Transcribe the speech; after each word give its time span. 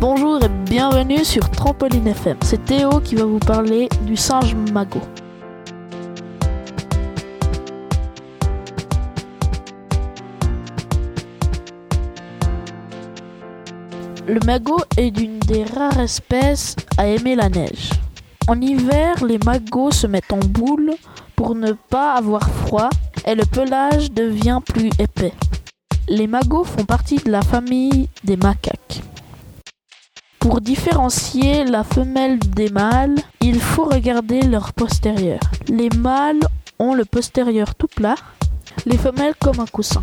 Bonjour 0.00 0.42
et 0.42 0.48
bienvenue 0.48 1.26
sur 1.26 1.50
Trampoline 1.50 2.06
FM. 2.06 2.38
C'est 2.40 2.64
Théo 2.64 3.00
qui 3.00 3.16
va 3.16 3.26
vous 3.26 3.38
parler 3.38 3.86
du 4.06 4.16
singe 4.16 4.54
magot. 4.72 5.02
Le 14.26 14.40
magot 14.46 14.80
est 14.96 15.10
d'une 15.10 15.38
des 15.40 15.64
rares 15.64 16.00
espèces 16.00 16.76
à 16.96 17.06
aimer 17.06 17.34
la 17.34 17.50
neige. 17.50 17.90
En 18.48 18.58
hiver, 18.58 19.22
les 19.22 19.38
magots 19.44 19.90
se 19.90 20.06
mettent 20.06 20.32
en 20.32 20.38
boule 20.38 20.94
pour 21.36 21.54
ne 21.54 21.72
pas 21.72 22.14
avoir 22.14 22.48
froid 22.48 22.88
et 23.26 23.34
le 23.34 23.44
pelage 23.44 24.10
devient 24.12 24.60
plus 24.64 24.88
épais. 24.98 25.34
Les 26.08 26.26
magots 26.26 26.64
font 26.64 26.86
partie 26.86 27.18
de 27.18 27.30
la 27.30 27.42
famille 27.42 28.08
des 28.24 28.38
macaques. 28.38 29.02
Pour 30.40 30.62
différencier 30.62 31.64
la 31.64 31.84
femelle 31.84 32.38
des 32.38 32.70
mâles, 32.70 33.16
il 33.42 33.60
faut 33.60 33.84
regarder 33.84 34.40
leur 34.40 34.72
postérieur. 34.72 35.38
Les 35.68 35.90
mâles 35.90 36.40
ont 36.78 36.94
le 36.94 37.04
postérieur 37.04 37.74
tout 37.74 37.88
plat, 37.88 38.14
les 38.86 38.96
femelles 38.96 39.34
comme 39.38 39.60
un 39.60 39.66
coussin. 39.66 40.02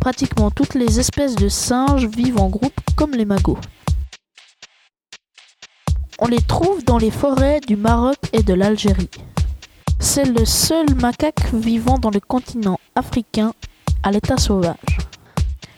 Pratiquement 0.00 0.50
toutes 0.50 0.74
les 0.74 0.98
espèces 0.98 1.36
de 1.36 1.48
singes 1.48 2.06
vivent 2.06 2.40
en 2.40 2.48
groupe 2.48 2.74
comme 2.96 3.12
les 3.12 3.24
magots. 3.24 3.58
On 6.18 6.26
les 6.26 6.42
trouve 6.42 6.84
dans 6.84 6.98
les 6.98 7.12
forêts 7.12 7.60
du 7.60 7.76
Maroc 7.76 8.16
et 8.32 8.42
de 8.42 8.54
l'Algérie. 8.54 9.10
C'est 10.00 10.24
le 10.24 10.44
seul 10.44 10.92
macaque 10.96 11.54
vivant 11.54 11.98
dans 11.98 12.10
le 12.10 12.20
continent 12.20 12.80
africain 12.96 13.52
à 14.02 14.10
l'état 14.10 14.36
sauvage. 14.36 14.98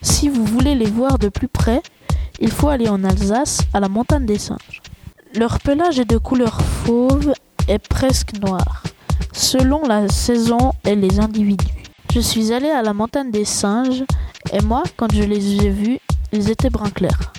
Si 0.00 0.30
vous 0.30 0.46
voulez 0.46 0.74
les 0.74 0.90
voir 0.90 1.18
de 1.18 1.28
plus 1.28 1.48
près, 1.48 1.82
il 2.40 2.50
faut 2.50 2.68
aller 2.68 2.88
en 2.88 3.02
Alsace, 3.04 3.60
à 3.74 3.80
la 3.80 3.88
montagne 3.88 4.26
des 4.26 4.38
singes. 4.38 4.82
Leur 5.34 5.58
pelage 5.60 5.98
est 5.98 6.08
de 6.08 6.18
couleur 6.18 6.60
fauve 6.60 7.32
et 7.68 7.78
presque 7.78 8.32
noir, 8.40 8.82
selon 9.32 9.82
la 9.86 10.08
saison 10.08 10.72
et 10.86 10.94
les 10.94 11.20
individus. 11.20 11.66
Je 12.14 12.20
suis 12.20 12.52
allé 12.52 12.70
à 12.70 12.82
la 12.82 12.94
montagne 12.94 13.30
des 13.30 13.44
singes 13.44 14.04
et 14.52 14.62
moi, 14.62 14.82
quand 14.96 15.12
je 15.12 15.22
les 15.22 15.64
ai 15.64 15.70
vus, 15.70 15.98
ils 16.32 16.50
étaient 16.50 16.70
brun 16.70 16.90
clair. 16.90 17.32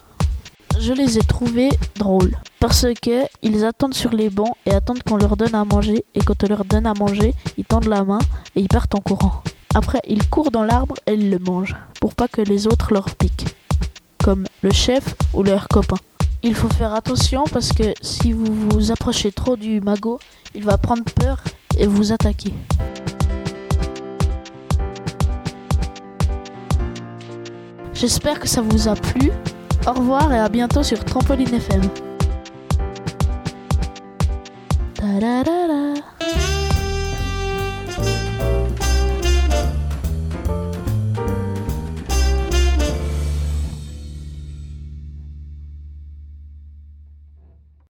Je 0.80 0.94
les 0.94 1.17
ai 1.17 1.22
trouvés 1.22 1.69
drôles 1.95 2.38
parce 2.59 2.86
que 3.02 3.23
ils 3.41 3.66
attendent 3.66 3.94
sur 3.94 4.11
les 4.11 4.30
bancs 4.30 4.56
et 4.66 4.72
attendent 4.72 5.03
qu'on 5.03 5.17
leur 5.17 5.36
donne 5.36 5.56
à 5.56 5.66
manger 5.66 6.06
et 6.13 6.19
quand 6.19 6.44
on 6.44 6.47
leur 6.47 6.66
donne 6.66 6.86
à 6.86 6.94
manger, 6.94 7.34
ils 7.58 7.66
tendent 7.66 7.88
la 7.88 8.03
main 8.03 8.19
et 8.56 8.61
ils 8.61 8.67
partent 8.67 8.95
en 8.95 9.02
courant. 9.02 9.44
Après, 9.75 10.00
ils 10.08 10.28
courent 10.30 10.52
dans 10.52 10.63
l'arbre 10.63 10.95
et 11.08 11.13
ils 11.13 11.30
le 11.30 11.39
mangent 11.39 11.75
pour 12.00 12.16
pas 12.16 12.28
que 12.28 12.41
les 12.41 12.67
autres 12.67 12.94
leur 12.94 13.16
piquent 13.16 13.56
comme 14.23 14.45
le 14.62 14.72
chef 14.72 15.16
ou 15.34 15.44
leur 15.44 15.67
copain. 15.67 15.98
Il 16.44 16.56
faut 16.56 16.70
faire 16.70 16.94
attention 16.94 17.44
parce 17.52 17.73
que 17.73 17.94
si 18.02 18.31
vous 18.31 18.45
vous 18.70 18.92
approchez 18.92 19.31
trop 19.31 19.56
du 19.56 19.81
magot, 19.81 20.20
il 20.56 20.64
va 20.64 20.78
prendre 20.78 21.03
peur 21.03 21.44
et 21.78 21.86
vous 21.86 22.12
attaquer. 22.12 22.53
J'espère 27.94 28.40
que 28.40 28.47
ça 28.47 28.62
vous 28.62 28.88
a 28.88 28.95
plu. 28.95 29.31
Au 29.86 29.92
revoir 29.92 30.31
et 30.34 30.40
à 30.40 30.47
bientôt 30.47 30.84
sur 30.84 31.03
Trampoline 31.03 31.53
FM. 31.53 31.81